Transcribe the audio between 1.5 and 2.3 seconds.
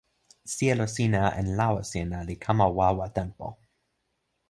lawa sina